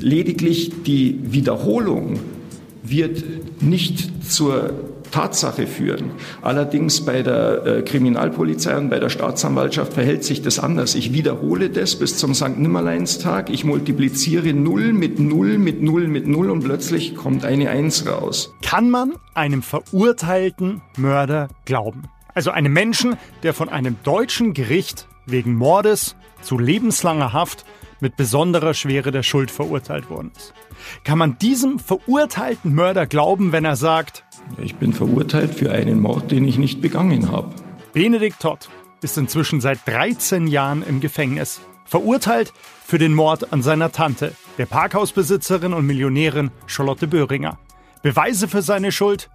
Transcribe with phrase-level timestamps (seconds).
[0.00, 2.18] Lediglich die Wiederholung
[2.82, 3.22] wird
[3.62, 4.72] nicht zur
[5.10, 6.12] Tatsache führen.
[6.42, 10.94] Allerdings bei der äh, Kriminalpolizei und bei der Staatsanwaltschaft verhält sich das anders.
[10.94, 12.58] Ich wiederhole das bis zum St.
[12.58, 13.50] Nimmerleinstag.
[13.50, 18.54] Ich multipliziere Null mit Null mit Null mit Null und plötzlich kommt eine Eins raus.
[18.62, 22.04] Kann man einem verurteilten Mörder glauben?
[22.34, 27.64] Also einem Menschen, der von einem deutschen Gericht wegen Mordes zu lebenslanger Haft
[28.00, 30.54] mit besonderer Schwere der Schuld verurteilt worden ist.
[31.04, 34.24] Kann man diesem verurteilten Mörder glauben, wenn er sagt,
[34.58, 37.54] ich bin verurteilt für einen Mord, den ich nicht begangen habe?
[37.92, 38.68] Benedikt Todd
[39.02, 41.60] ist inzwischen seit 13 Jahren im Gefängnis.
[41.84, 42.52] Verurteilt
[42.84, 47.58] für den Mord an seiner Tante, der Parkhausbesitzerin und Millionärin Charlotte Böhringer.
[48.02, 49.28] Beweise für seine Schuld?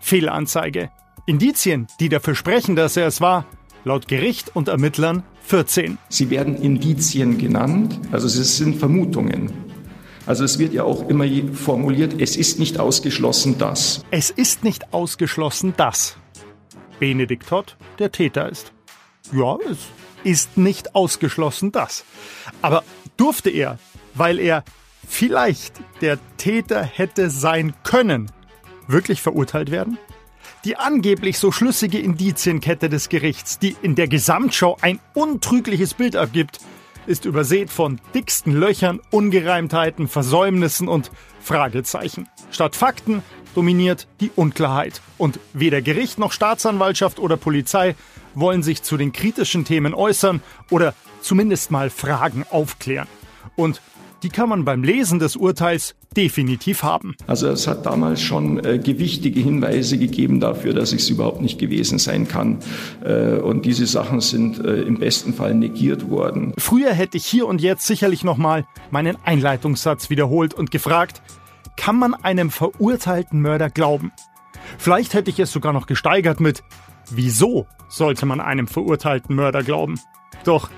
[0.00, 0.90] Fehlanzeige.
[1.26, 3.46] Indizien, die dafür sprechen, dass er es war,
[3.84, 5.98] laut Gericht und Ermittlern 14.
[6.08, 9.52] Sie werden Indizien genannt, also es sind Vermutungen.
[10.24, 14.02] Also es wird ja auch immer formuliert, es ist nicht ausgeschlossen, dass.
[14.10, 16.16] Es ist nicht ausgeschlossen, dass
[17.00, 18.72] Benedikt Todd der Täter ist.
[19.32, 19.78] Ja, es
[20.22, 22.04] ist nicht ausgeschlossen, dass.
[22.60, 22.84] Aber
[23.16, 23.78] durfte er,
[24.14, 24.64] weil er
[25.08, 28.30] vielleicht der Täter hätte sein können,
[28.86, 29.98] wirklich verurteilt werden?
[30.64, 36.60] Die angeblich so schlüssige Indizienkette des Gerichts, die in der Gesamtschau ein untrügliches Bild abgibt,
[37.06, 42.28] ist übersät von dicksten Löchern, Ungereimtheiten, Versäumnissen und Fragezeichen.
[42.52, 43.24] Statt Fakten
[43.56, 45.00] dominiert die Unklarheit.
[45.18, 47.96] Und weder Gericht noch Staatsanwaltschaft oder Polizei
[48.34, 53.08] wollen sich zu den kritischen Themen äußern oder zumindest mal Fragen aufklären.
[53.56, 53.82] Und
[54.22, 57.14] die kann man beim Lesen des Urteils definitiv haben.
[57.26, 61.98] Also es hat damals schon äh, gewichtige Hinweise gegeben dafür, dass es überhaupt nicht gewesen
[61.98, 62.58] sein kann.
[63.04, 66.52] Äh, und diese Sachen sind äh, im besten Fall negiert worden.
[66.58, 71.22] Früher hätte ich hier und jetzt sicherlich nochmal meinen Einleitungssatz wiederholt und gefragt,
[71.76, 74.12] kann man einem verurteilten Mörder glauben?
[74.78, 76.62] Vielleicht hätte ich es sogar noch gesteigert mit,
[77.10, 79.98] wieso sollte man einem verurteilten Mörder glauben?
[80.44, 80.70] Doch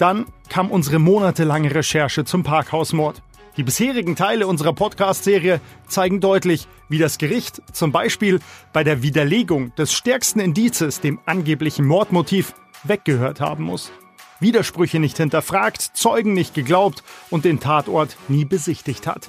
[0.00, 3.22] dann kam unsere monatelange Recherche zum Parkhausmord.
[3.56, 8.40] Die bisherigen Teile unserer Podcast-Serie zeigen deutlich, wie das Gericht zum Beispiel
[8.72, 13.92] bei der Widerlegung des stärksten Indizes, dem angeblichen Mordmotiv, weggehört haben muss.
[14.38, 19.28] Widersprüche nicht hinterfragt, Zeugen nicht geglaubt und den Tatort nie besichtigt hat.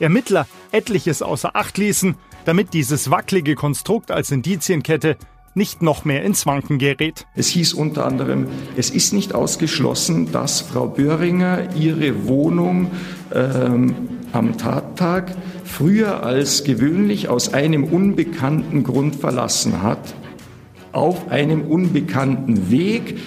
[0.00, 5.16] Ermittler etliches außer Acht ließen, damit dieses wackelige Konstrukt als Indizienkette
[5.54, 7.26] nicht noch mehr ins Wanken gerät.
[7.34, 12.90] Es hieß unter anderem, es ist nicht ausgeschlossen, dass Frau Böhringer ihre Wohnung
[13.34, 13.94] ähm,
[14.32, 20.14] am Tattag früher als gewöhnlich aus einem unbekannten Grund verlassen hat,
[20.92, 23.18] auf einem unbekannten Weg,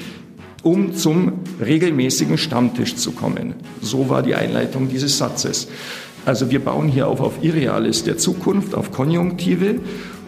[0.64, 3.56] um zum regelmäßigen Stammtisch zu kommen.
[3.82, 5.68] So war die Einleitung dieses Satzes.
[6.24, 9.80] Also wir bauen hier auf, auf Irreales der Zukunft, auf Konjunktive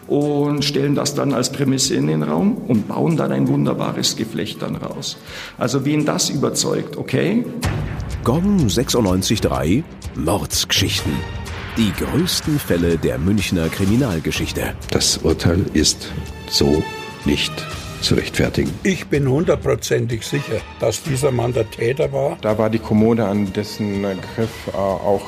[0.08, 4.62] und stellen das dann als Prämisse in den Raum und bauen dann ein wunderbares Geflecht
[4.62, 5.18] dann raus.
[5.58, 7.46] Also wen das überzeugt, okay?
[8.24, 9.84] GOM 96.3
[10.16, 11.14] Mordsgeschichten.
[11.78, 14.76] Die größten Fälle der Münchner Kriminalgeschichte.
[14.92, 16.08] Das Urteil ist
[16.50, 16.84] so
[17.26, 17.52] nicht
[18.02, 18.72] zu rechtfertigen.
[18.84, 22.38] Ich bin hundertprozentig sicher, dass dieser Mann der Täter war.
[22.42, 25.26] Da war die Kommode, an dessen Griff äh, auch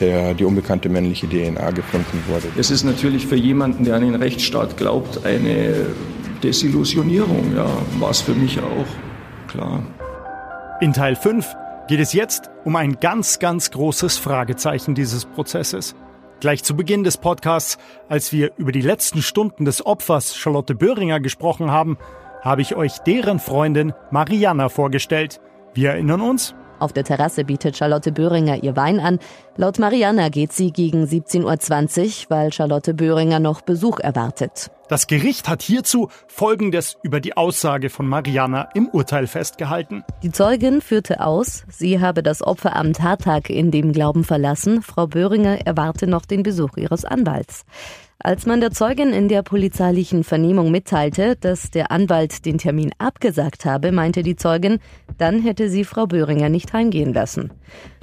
[0.00, 2.48] der, die unbekannte männliche DNA gefunden wurde.
[2.56, 5.86] Es ist natürlich für jemanden, der an den Rechtsstaat glaubt, eine
[6.42, 7.54] Desillusionierung.
[7.56, 7.66] Ja,
[7.98, 9.82] war es für mich auch, klar.
[10.80, 11.46] In Teil 5
[11.88, 15.96] geht es jetzt um ein ganz, ganz großes Fragezeichen dieses Prozesses.
[16.40, 21.18] Gleich zu Beginn des Podcasts, als wir über die letzten Stunden des Opfers Charlotte Böhringer
[21.18, 21.98] gesprochen haben,
[22.42, 25.40] habe ich euch deren Freundin Mariana vorgestellt.
[25.74, 29.18] Wir erinnern uns, auf der Terrasse bietet Charlotte Böhringer ihr Wein an.
[29.56, 34.70] Laut Mariana geht sie gegen 17.20 Uhr, weil Charlotte Böhringer noch Besuch erwartet.
[34.88, 40.02] Das Gericht hat hierzu Folgendes über die Aussage von Mariana im Urteil festgehalten.
[40.22, 45.06] Die Zeugin führte aus, sie habe das Opfer am Tattag in dem Glauben verlassen, Frau
[45.06, 47.66] Böhringer erwarte noch den Besuch ihres Anwalts.
[48.20, 53.64] Als man der Zeugin in der polizeilichen Vernehmung mitteilte, dass der Anwalt den Termin abgesagt
[53.64, 54.80] habe, meinte die Zeugin,
[55.18, 57.52] dann hätte sie Frau Böhringer nicht heimgehen lassen.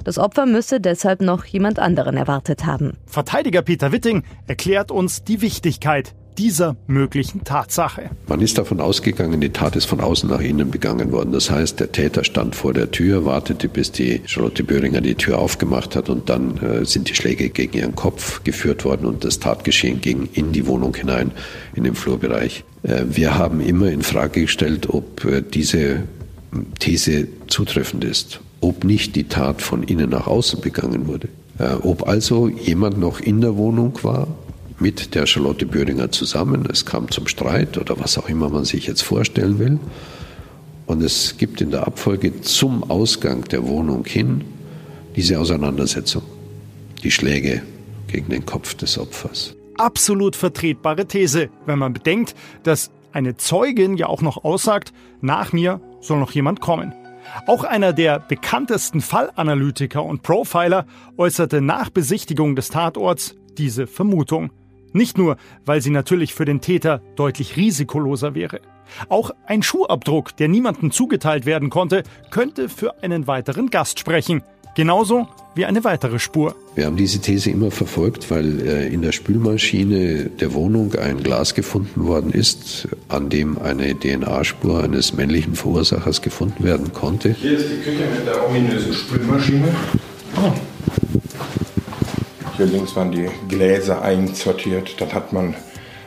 [0.04, 2.94] Das Opfer müsse deshalb noch jemand anderen erwartet haben.
[3.04, 8.10] Verteidiger Peter Witting erklärt uns die Wichtigkeit dieser möglichen Tatsache.
[8.28, 11.32] Man ist davon ausgegangen, die Tat ist von außen nach innen begangen worden.
[11.32, 15.38] Das heißt, der Täter stand vor der Tür, wartete, bis die Charlotte Böhringer die Tür
[15.38, 19.38] aufgemacht hat und dann äh, sind die Schläge gegen ihren Kopf geführt worden und das
[19.38, 21.32] Tatgeschehen ging in die Wohnung hinein,
[21.74, 22.64] in den Flurbereich.
[22.82, 26.04] Äh, wir haben immer in Frage gestellt, ob äh, diese
[26.78, 31.28] These zutreffend ist, ob nicht die Tat von innen nach außen begangen wurde.
[31.58, 34.28] Äh, ob also jemand noch in der Wohnung war,
[34.78, 36.68] mit der Charlotte Böhringer zusammen.
[36.70, 39.78] Es kam zum Streit oder was auch immer man sich jetzt vorstellen will.
[40.86, 44.44] Und es gibt in der Abfolge zum Ausgang der Wohnung hin
[45.16, 46.22] diese Auseinandersetzung,
[47.02, 47.62] die Schläge
[48.06, 49.54] gegen den Kopf des Opfers.
[49.78, 55.80] Absolut vertretbare These, wenn man bedenkt, dass eine Zeugin ja auch noch aussagt, nach mir
[56.00, 56.92] soll noch jemand kommen.
[57.46, 60.86] Auch einer der bekanntesten Fallanalytiker und Profiler
[61.16, 64.50] äußerte nach Besichtigung des Tatorts diese Vermutung.
[64.92, 68.60] Nicht nur, weil sie natürlich für den Täter deutlich risikoloser wäre.
[69.08, 74.42] Auch ein Schuhabdruck, der niemandem zugeteilt werden konnte, könnte für einen weiteren Gast sprechen.
[74.76, 76.54] Genauso wie eine weitere Spur.
[76.74, 81.54] Wir haben diese These immer verfolgt, weil äh, in der Spülmaschine der Wohnung ein Glas
[81.54, 87.34] gefunden worden ist, an dem eine DNA-Spur eines männlichen Verursachers gefunden werden konnte.
[87.40, 89.68] Hier ist die Küche mit der ominösen Spülmaschine.
[90.36, 90.52] Oh.
[92.56, 94.98] Hier links waren die Gläser einsortiert.
[95.00, 95.54] Dann hat man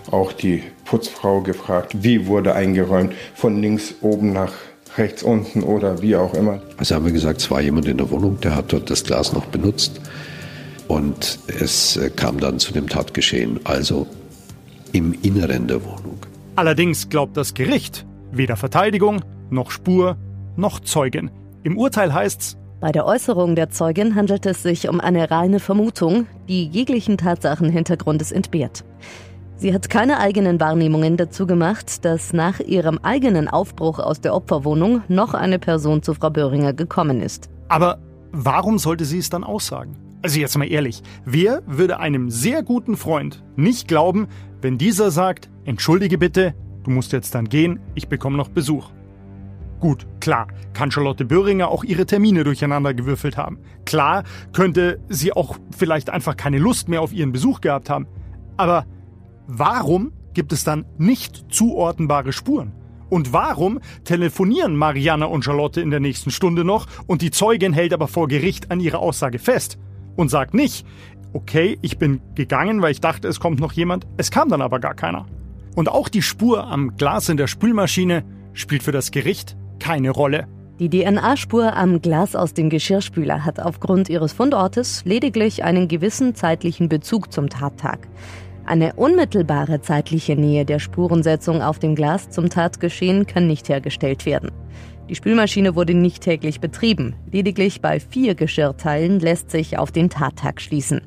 [0.10, 4.54] auch die Putzfrau gefragt, wie wurde eingeräumt, von links oben nach
[4.98, 6.62] rechts unten oder wie auch immer.
[6.78, 9.34] Also haben wir gesagt, es war jemand in der Wohnung, der hat dort das Glas
[9.34, 10.02] noch benutzt.
[10.88, 14.08] Und es äh, kam dann zu dem Tatgeschehen, also
[14.92, 16.18] im Inneren der Wohnung.
[16.56, 20.18] Allerdings glaubt das Gericht weder Verteidigung noch Spur
[20.56, 21.30] noch Zeugen.
[21.64, 26.28] Im Urteil heißt's, bei der Äußerung der Zeugin handelt es sich um eine reine Vermutung,
[26.48, 28.86] die jeglichen Tatsachenhintergrundes entbehrt.
[29.58, 35.02] Sie hat keine eigenen Wahrnehmungen dazu gemacht, dass nach ihrem eigenen Aufbruch aus der Opferwohnung
[35.10, 37.50] noch eine Person zu Frau Böhringer gekommen ist.
[37.68, 38.00] Aber
[38.32, 39.98] warum sollte sie es dann aussagen?
[40.22, 44.28] Also jetzt mal ehrlich, wer würde einem sehr guten Freund nicht glauben,
[44.62, 46.54] wenn dieser sagt, entschuldige bitte,
[46.84, 48.90] du musst jetzt dann gehen, ich bekomme noch Besuch.
[49.80, 53.60] Gut, klar, kann Charlotte Böhringer auch ihre Termine durcheinander gewürfelt haben.
[53.86, 58.08] Klar, könnte sie auch vielleicht einfach keine Lust mehr auf ihren Besuch gehabt haben.
[58.58, 58.86] Aber
[59.52, 62.72] Warum gibt es dann nicht zuordnenbare Spuren?
[63.10, 67.92] Und warum telefonieren Mariana und Charlotte in der nächsten Stunde noch und die Zeugin hält
[67.92, 69.80] aber vor Gericht an ihrer Aussage fest
[70.16, 70.86] und sagt nicht,
[71.34, 74.80] okay, ich bin gegangen, weil ich dachte, es kommt noch jemand, es kam dann aber
[74.80, 75.26] gar keiner.
[75.76, 78.24] Und auch die Spur am Glas in der Spülmaschine
[78.54, 80.48] spielt für das Gericht keine Rolle.
[80.80, 86.88] Die DNA-Spur am Glas aus dem Geschirrspüler hat aufgrund ihres Fundortes lediglich einen gewissen zeitlichen
[86.88, 88.08] Bezug zum Tattag.
[88.66, 94.52] Eine unmittelbare zeitliche Nähe der Spurensetzung auf dem Glas zum Tatgeschehen kann nicht hergestellt werden.
[95.10, 97.16] Die Spülmaschine wurde nicht täglich betrieben.
[97.32, 101.02] Lediglich bei vier Geschirrteilen lässt sich auf den Tattag schließen.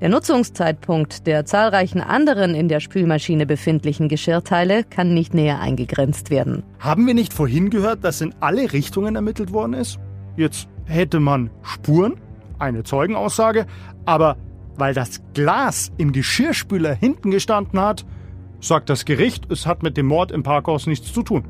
[0.00, 6.62] Der Nutzungszeitpunkt der zahlreichen anderen in der Spülmaschine befindlichen Geschirrteile kann nicht näher eingegrenzt werden.
[6.78, 9.98] Haben wir nicht vorhin gehört, dass in alle Richtungen ermittelt worden ist?
[10.36, 12.14] Jetzt hätte man Spuren,
[12.60, 13.66] eine Zeugenaussage,
[14.04, 14.36] aber
[14.76, 18.06] weil das Glas im Geschirrspüler hinten gestanden hat,
[18.60, 21.44] sagt das Gericht, es hat mit dem Mord im Parkhaus nichts zu tun.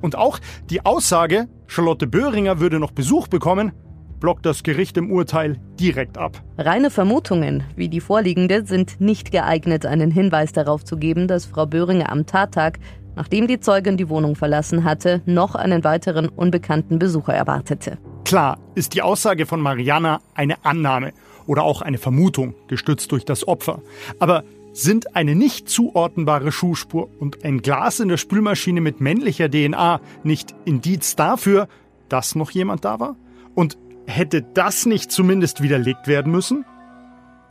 [0.00, 0.40] Und auch
[0.70, 3.72] die Aussage, Charlotte Böhringer würde noch Besuch bekommen,
[4.20, 6.42] blockt das Gericht im Urteil direkt ab.
[6.58, 11.66] Reine Vermutungen, wie die vorliegende, sind nicht geeignet, einen Hinweis darauf zu geben, dass Frau
[11.66, 12.78] Böhringer am Tattag,
[13.14, 17.98] nachdem die Zeugin die Wohnung verlassen hatte, noch einen weiteren unbekannten Besucher erwartete.
[18.24, 21.12] Klar ist die Aussage von Mariana eine Annahme
[21.46, 23.82] oder auch eine Vermutung, gestützt durch das Opfer.
[24.18, 24.42] Aber
[24.72, 30.54] sind eine nicht zuordnenbare Schuhspur und ein Glas in der Spülmaschine mit männlicher DNA nicht
[30.64, 31.68] Indiz dafür,
[32.08, 33.16] dass noch jemand da war?
[33.54, 36.64] Und hätte das nicht zumindest widerlegt werden müssen?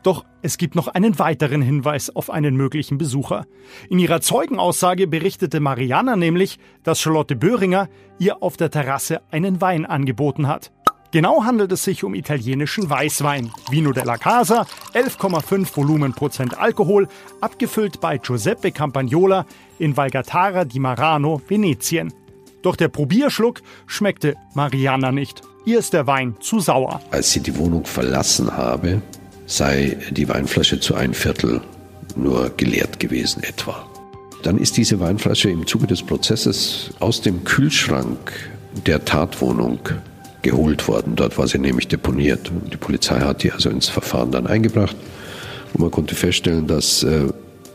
[0.04, 3.48] Doch es gibt noch einen weiteren Hinweis auf einen möglichen Besucher.
[3.90, 9.86] In ihrer Zeugenaussage berichtete Mariana nämlich, dass Charlotte Böhringer ihr auf der Terrasse einen Wein
[9.86, 10.72] angeboten hat.
[11.12, 13.52] Genau handelt es sich um italienischen Weißwein.
[13.72, 17.08] Vino della Casa, 11,5 Volumenprozent Alkohol,
[17.42, 19.46] abgefüllt bei Giuseppe Campagnola
[19.80, 22.14] in Valgatara di Marano, Venetien.
[22.62, 25.42] Doch der Probierschluck schmeckte Mariana nicht.
[25.66, 27.02] Ihr ist der Wein zu sauer.
[27.10, 29.02] Als sie die Wohnung verlassen habe,
[29.48, 31.62] sei die Weinflasche zu ein Viertel
[32.16, 33.84] nur geleert gewesen etwa.
[34.44, 38.32] Dann ist diese Weinflasche im Zuge des Prozesses aus dem Kühlschrank
[38.86, 39.80] der Tatwohnung
[40.44, 41.16] geholt worden.
[41.16, 42.52] Dort war sie nämlich deponiert.
[42.72, 44.96] Die Polizei hat die also ins Verfahren dann eingebracht.
[45.74, 47.30] Und man konnte feststellen, dass äh,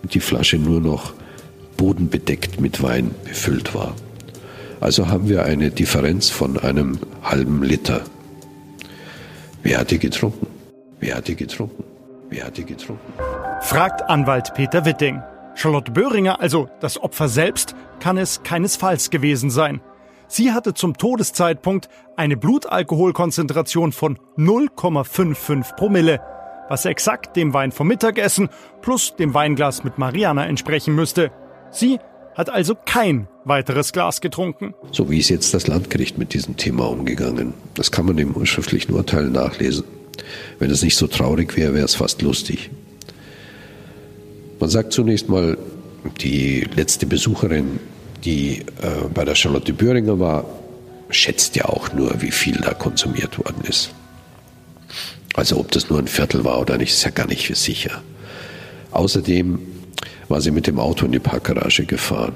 [0.04, 1.12] die Flasche nur noch
[1.76, 3.96] bodenbedeckt mit Wein befüllt war.
[4.80, 8.02] Also haben wir eine Differenz von einem halben Liter.
[9.62, 10.46] Wer hat die getrunken?
[11.00, 11.84] Wer hat die getrunken?
[12.30, 13.12] Wer hat die getrunken?
[13.62, 15.22] Fragt Anwalt Peter Witting.
[15.54, 19.80] Charlotte Böhringer, also das Opfer selbst, kann es keinesfalls gewesen sein.
[20.28, 26.20] Sie hatte zum Todeszeitpunkt eine Blutalkoholkonzentration von 0,55 Promille.
[26.70, 28.48] was exakt dem Wein vom Mittagessen
[28.80, 31.32] plus dem Weinglas mit Mariana entsprechen müsste.
[31.72, 31.98] Sie
[32.40, 34.74] hat also kein weiteres Glas getrunken.
[34.92, 37.52] So wie ist jetzt das Landgericht mit diesem Thema umgegangen?
[37.74, 39.84] Das kann man im schriftlichen Urteil nachlesen.
[40.58, 42.70] Wenn es nicht so traurig wäre, wäre es fast lustig.
[44.58, 45.58] Man sagt zunächst mal,
[46.22, 47.78] die letzte Besucherin,
[48.24, 50.46] die äh, bei der Charlotte Böhringer war,
[51.10, 53.90] schätzt ja auch nur, wie viel da konsumiert worden ist.
[55.34, 58.02] Also ob das nur ein Viertel war oder nicht, ist ja gar nicht sicher.
[58.92, 59.58] Außerdem
[60.30, 62.34] war sie mit dem Auto in die Parkgarage gefahren.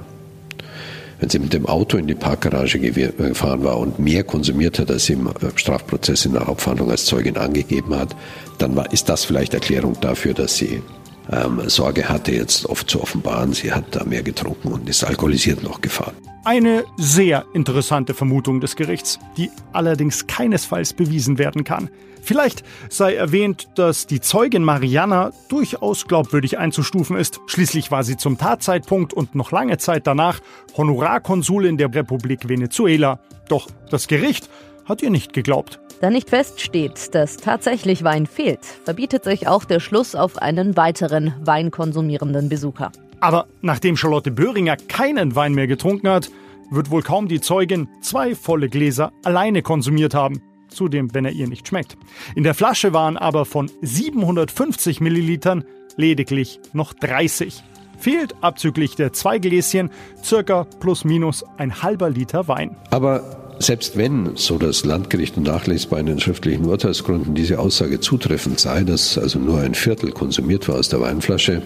[1.20, 5.06] Wenn sie mit dem Auto in die Parkgarage gefahren war und mehr konsumiert hat, als
[5.06, 8.14] sie im äh, Strafprozess in der Hauptverhandlung als Zeugin angegeben hat,
[8.58, 10.82] dann war, ist das vielleicht Erklärung dafür, dass sie
[11.31, 15.62] ähm, Sorge hatte, jetzt oft zu offenbaren, sie hat da mehr getrunken und ist alkoholisiert
[15.62, 16.14] noch gefahren.
[16.45, 21.88] Eine sehr interessante Vermutung des Gerichts, die allerdings keinesfalls bewiesen werden kann.
[22.21, 27.40] Vielleicht sei erwähnt, dass die Zeugin Mariana durchaus glaubwürdig einzustufen ist.
[27.47, 30.40] Schließlich war sie zum Tatzeitpunkt und noch lange Zeit danach
[30.76, 33.21] Honorarkonsulin der Republik Venezuela.
[33.49, 34.49] Doch das Gericht
[34.87, 35.81] hat ihr nicht geglaubt.
[36.00, 41.34] Da nicht feststeht, dass tatsächlich Wein fehlt, verbietet sich auch der Schluss auf einen weiteren
[41.42, 42.92] weinkonsumierenden Besucher.
[43.20, 46.30] Aber nachdem Charlotte Böhringer keinen Wein mehr getrunken hat,
[46.70, 50.42] wird wohl kaum die Zeugin zwei volle Gläser alleine konsumiert haben.
[50.68, 51.96] Zudem, wenn er ihr nicht schmeckt.
[52.34, 55.64] In der Flasche waren aber von 750 Millilitern
[55.96, 57.62] lediglich noch 30.
[57.98, 59.90] Fehlt abzüglich der zwei Gläschen
[60.22, 62.76] circa plus minus ein halber Liter Wein.
[62.90, 68.83] Aber selbst wenn, so das Landgericht nachlesbar in den schriftlichen Urteilsgründen, diese Aussage zutreffend sei,
[68.83, 71.62] dass also nur ein Viertel konsumiert war aus der Weinflasche,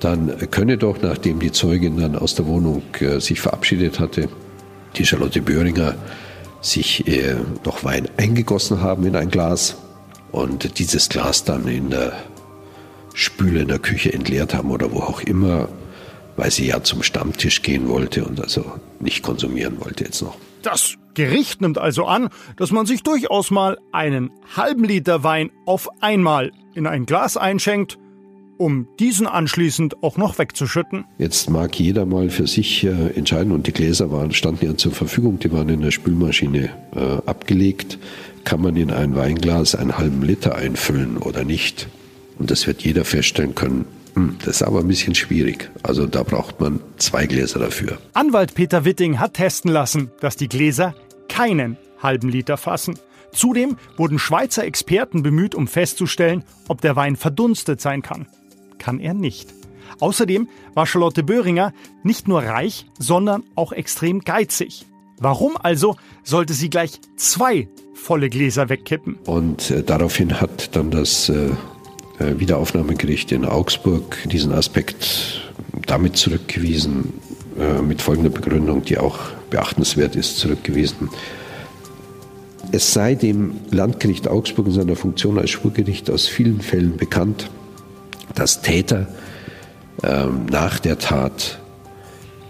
[0.00, 4.28] dann könne doch, nachdem die Zeugin dann aus der Wohnung äh, sich verabschiedet hatte,
[4.96, 5.94] die Charlotte Böhringer
[6.60, 9.76] sich äh, noch Wein eingegossen haben in ein Glas
[10.32, 12.12] und dieses Glas dann in der
[13.14, 15.68] Spüle in der Küche entleert haben oder wo auch immer,
[16.36, 18.64] weil sie ja zum Stammtisch gehen wollte und also
[18.98, 20.36] nicht konsumieren wollte jetzt noch.
[20.62, 25.88] Das Gericht nimmt also an, dass man sich durchaus mal einen halben Liter Wein auf
[26.00, 27.98] einmal in ein Glas einschenkt
[28.62, 31.04] um diesen anschließend auch noch wegzuschütten?
[31.18, 34.92] Jetzt mag jeder mal für sich äh, entscheiden und die Gläser waren, standen ja zur
[34.92, 37.98] Verfügung, die waren in der Spülmaschine äh, abgelegt.
[38.44, 41.88] Kann man in ein Weinglas einen halben Liter einfüllen oder nicht?
[42.38, 43.84] Und das wird jeder feststellen können.
[44.14, 45.70] Hm, das ist aber ein bisschen schwierig.
[45.82, 47.98] Also da braucht man zwei Gläser dafür.
[48.12, 50.94] Anwalt Peter Witting hat testen lassen, dass die Gläser
[51.28, 52.98] keinen halben Liter fassen.
[53.32, 58.26] Zudem wurden Schweizer Experten bemüht, um festzustellen, ob der Wein verdunstet sein kann
[58.82, 59.54] kann er nicht.
[60.00, 64.86] Außerdem war Charlotte Böhringer nicht nur reich, sondern auch extrem geizig.
[65.18, 69.18] Warum also sollte sie gleich zwei volle Gläser wegkippen?
[69.24, 71.50] Und äh, daraufhin hat dann das äh, äh,
[72.38, 75.42] Wiederaufnahmegericht in Augsburg diesen Aspekt
[75.86, 77.12] damit zurückgewiesen,
[77.58, 79.18] äh, mit folgender Begründung, die auch
[79.50, 81.10] beachtenswert ist, zurückgewiesen.
[82.70, 87.50] Es sei dem Landgericht Augsburg in seiner Funktion als Schwurgericht aus vielen Fällen bekannt,
[88.34, 89.08] dass Täter
[90.02, 91.60] ähm, nach der Tat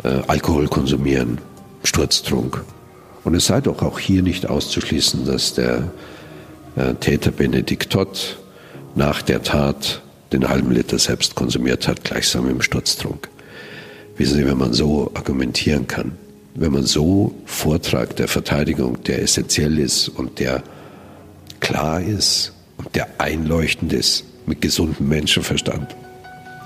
[0.05, 1.39] äh, Alkohol konsumieren,
[1.83, 2.63] Sturztrunk.
[3.25, 5.91] Und es sei doch auch hier nicht auszuschließen, dass der
[6.77, 8.39] äh, Täter Benedikt Todd
[8.95, 13.29] nach der Tat den halben Liter selbst konsumiert hat, gleichsam im Sturztrunk.
[14.17, 16.13] Wissen Sie, wenn man so argumentieren kann,
[16.55, 20.63] wenn man so Vortrag der Verteidigung, der essentiell ist und der
[21.61, 25.95] klar ist und der einleuchtend ist, mit gesundem Menschenverstand.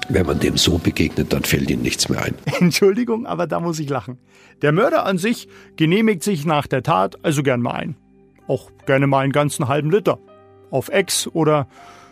[0.09, 2.35] Wenn man dem so begegnet, dann fällt ihm nichts mehr ein.
[2.61, 4.18] Entschuldigung, aber da muss ich lachen.
[4.62, 7.97] Der Mörder an sich genehmigt sich nach der Tat also gern mal ein.
[8.47, 10.18] Auch gerne mal einen ganzen halben Liter.
[10.71, 11.68] Auf Ex oder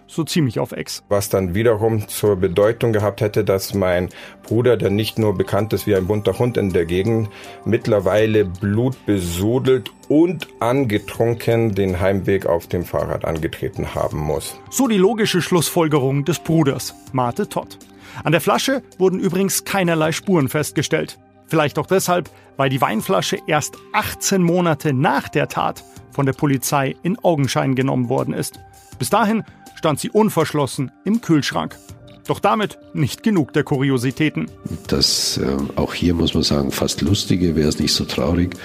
[0.07, 1.03] so ziemlich auf Ex.
[1.09, 4.09] Was dann wiederum zur Bedeutung gehabt hätte, dass mein
[4.43, 7.29] Bruder, der nicht nur bekannt ist wie ein bunter Hund in der Gegend,
[7.65, 14.59] mittlerweile blutbesudelt und angetrunken den Heimweg auf dem Fahrrad angetreten haben muss.
[14.71, 17.79] So die logische Schlussfolgerung des Bruders, Mate Todd.
[18.23, 21.19] An der Flasche wurden übrigens keinerlei Spuren festgestellt.
[21.47, 26.95] Vielleicht auch deshalb, weil die Weinflasche erst 18 Monate nach der Tat von der Polizei
[27.03, 28.61] in Augenschein genommen worden ist.
[28.99, 29.43] Bis dahin
[29.85, 31.77] stand sie unverschlossen im Kühlschrank.
[32.27, 34.51] Doch damit nicht genug der Kuriositäten.
[34.87, 35.45] Das äh,
[35.77, 38.57] auch hier muss man sagen, fast lustige, wäre es nicht so traurig.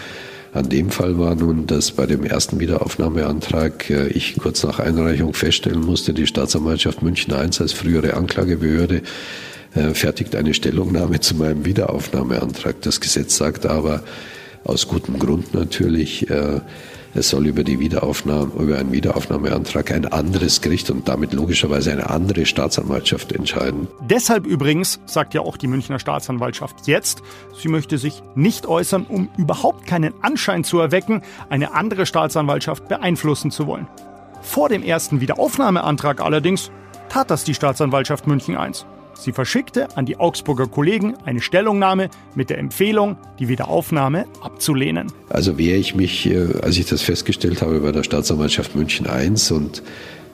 [0.53, 5.33] An dem Fall war nun, dass bei dem ersten Wiederaufnahmeantrag äh, ich kurz nach Einreichung
[5.33, 9.01] feststellen musste, die Staatsanwaltschaft München I als frühere Anklagebehörde
[9.75, 12.81] äh, fertigt eine Stellungnahme zu meinem Wiederaufnahmeantrag.
[12.83, 14.03] Das Gesetz sagt aber
[14.63, 16.61] aus gutem Grund natürlich, äh,
[17.13, 22.09] es soll über die Wiederaufnahme, über einen Wiederaufnahmeantrag ein anderes Gericht und damit logischerweise eine
[22.09, 23.87] andere Staatsanwaltschaft entscheiden.
[24.09, 27.21] Deshalb übrigens sagt ja auch die Münchner Staatsanwaltschaft jetzt,
[27.57, 33.51] sie möchte sich nicht äußern, um überhaupt keinen Anschein zu erwecken, eine andere Staatsanwaltschaft beeinflussen
[33.51, 33.87] zu wollen.
[34.41, 36.71] Vor dem ersten Wiederaufnahmeantrag allerdings
[37.09, 38.71] tat das die Staatsanwaltschaft München I.
[39.19, 45.11] Sie verschickte an die Augsburger Kollegen eine Stellungnahme mit der Empfehlung, die Wiederaufnahme abzulehnen.
[45.27, 49.29] Also wehre ich mich, äh, als ich das festgestellt habe bei der Staatsanwaltschaft München I
[49.53, 49.83] und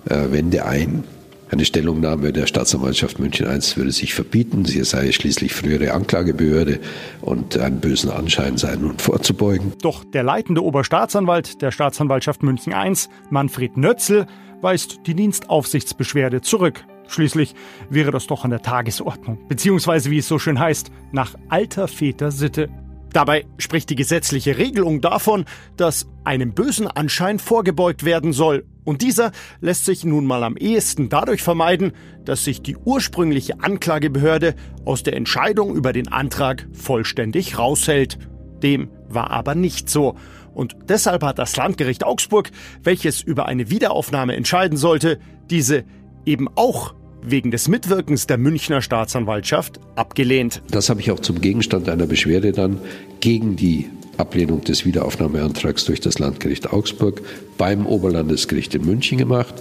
[0.07, 1.03] äh, wende ein.
[1.49, 4.65] Eine Stellungnahme der Staatsanwaltschaft München I würde sich verbieten.
[4.65, 6.79] Sie sei schließlich frühere Anklagebehörde
[7.21, 9.73] und einen bösen Anschein sei nun vorzubeugen.
[9.81, 12.93] Doch der leitende Oberstaatsanwalt der Staatsanwaltschaft München I,
[13.31, 14.27] Manfred Nötzel,
[14.61, 16.83] weist die Dienstaufsichtsbeschwerde zurück.
[17.07, 17.55] Schließlich
[17.89, 22.31] wäre das doch an der Tagesordnung, beziehungsweise wie es so schön heißt, nach alter Väter
[22.31, 22.69] Sitte.
[23.15, 25.45] Dabei spricht die gesetzliche Regelung davon,
[25.77, 28.65] dass einem bösen Anschein vorgebeugt werden soll.
[28.83, 29.31] Und dieser
[29.61, 31.93] lässt sich nun mal am ehesten dadurch vermeiden,
[32.25, 38.19] dass sich die ursprüngliche Anklagebehörde aus der Entscheidung über den Antrag vollständig raushält.
[38.61, 40.17] Dem war aber nicht so.
[40.53, 42.51] Und deshalb hat das Landgericht Augsburg,
[42.83, 45.19] welches über eine Wiederaufnahme entscheiden sollte,
[45.49, 45.85] diese
[46.25, 50.61] eben auch wegen des Mitwirkens der Münchner Staatsanwaltschaft abgelehnt.
[50.69, 52.79] Das habe ich auch zum Gegenstand einer Beschwerde dann
[53.19, 57.21] gegen die Ablehnung des Wiederaufnahmeantrags durch das Landgericht Augsburg
[57.57, 59.55] beim Oberlandesgericht in München gemacht.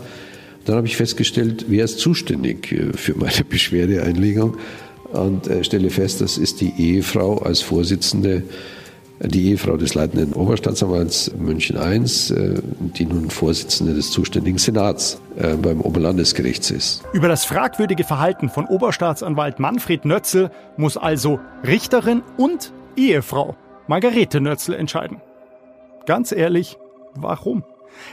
[0.64, 4.56] Dann habe ich festgestellt, wer ist zuständig äh, für meine Beschwerdeeinlegung
[5.12, 8.42] und äh, stelle fest, das ist die Ehefrau als Vorsitzende
[9.21, 11.97] die Ehefrau des leitenden Oberstaatsanwalts München I,
[12.35, 17.02] äh, die nun Vorsitzende des zuständigen Senats äh, beim Oberlandesgerichts ist.
[17.12, 23.56] Über das fragwürdige Verhalten von Oberstaatsanwalt Manfred Nötzel muss also Richterin und Ehefrau
[23.87, 25.21] Margarete Nötzel entscheiden.
[26.06, 26.78] Ganz ehrlich,
[27.14, 27.64] warum?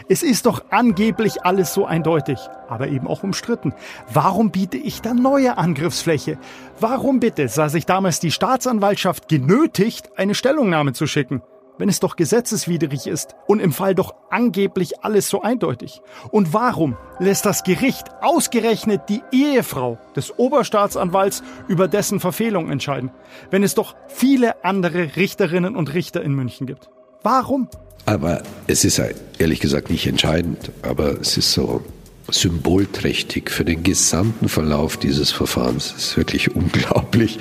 [0.09, 3.73] Es ist doch angeblich alles so eindeutig, aber eben auch umstritten.
[4.11, 6.37] Warum biete ich da neue Angriffsfläche?
[6.79, 11.41] Warum bitte sah sich damals die Staatsanwaltschaft genötigt, eine Stellungnahme zu schicken?
[11.81, 16.01] wenn es doch gesetzeswidrig ist und im Fall doch angeblich alles so eindeutig?
[16.29, 23.09] Und warum lässt das Gericht ausgerechnet die Ehefrau des Oberstaatsanwalts über dessen Verfehlung entscheiden,
[23.49, 26.91] wenn es doch viele andere Richterinnen und Richter in München gibt?
[27.23, 27.67] Warum?
[28.05, 28.99] Aber es ist
[29.37, 31.83] ehrlich gesagt nicht entscheidend, aber es ist so
[32.29, 35.93] symbolträchtig für den gesamten Verlauf dieses Verfahrens.
[35.95, 37.39] Es ist wirklich unglaublich.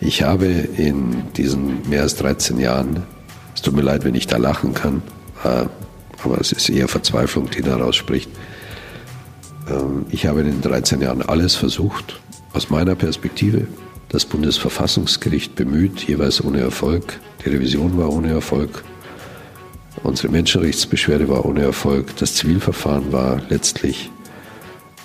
[0.00, 3.02] Ich habe in diesen mehr als 13 Jahren,
[3.54, 5.02] es tut mir leid, wenn ich da lachen kann,
[5.44, 5.66] äh,
[6.22, 8.30] aber es ist eher Verzweiflung, die daraus spricht.
[9.70, 12.20] Ähm, ich habe in den 13 Jahren alles versucht,
[12.54, 13.66] aus meiner Perspektive.
[14.08, 17.18] Das Bundesverfassungsgericht bemüht, jeweils ohne Erfolg.
[17.44, 18.84] Die Revision war ohne Erfolg.
[20.02, 22.16] Unsere Menschenrechtsbeschwerde war ohne Erfolg.
[22.16, 24.10] Das Zivilverfahren war letztlich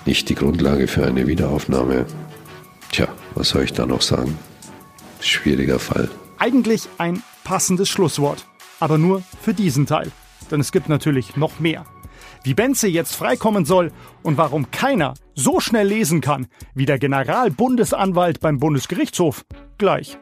[0.06, 2.06] nicht die Grundlage für eine Wiederaufnahme.
[2.92, 4.38] Tja, was soll ich da noch sagen?
[5.20, 6.10] Schwieriger Fall.
[6.38, 8.46] Eigentlich ein passendes Schlusswort.
[8.80, 10.12] Aber nur für diesen Teil.
[10.50, 11.86] Denn es gibt natürlich noch mehr.
[12.44, 13.92] Wie Benze jetzt freikommen soll
[14.24, 19.46] und warum keiner so schnell lesen kann wie der Generalbundesanwalt beim Bundesgerichtshof,
[19.78, 20.18] gleich.